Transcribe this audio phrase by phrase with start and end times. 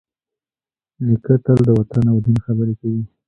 [1.05, 3.03] نیکه تل د وطن او دین خبرې کوي.